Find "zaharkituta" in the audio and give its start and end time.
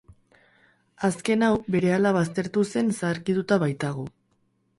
3.01-3.61